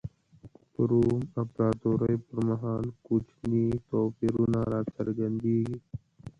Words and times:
په 0.71 0.81
روم 0.89 1.19
امپراتورۍ 1.39 2.15
پر 2.25 2.37
مهال 2.49 2.85
کوچني 3.05 3.65
توپیرونه 3.89 4.59
را 4.71 4.79
څرګندېږي. 4.95 5.77